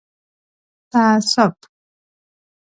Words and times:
تعصب 0.93 1.57